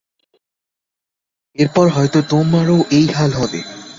[1.57, 3.59] এরপর হয়তো তোমারও এই হাল হবে।